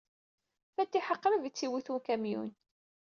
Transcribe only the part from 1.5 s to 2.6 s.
tt-iwit ukamyun.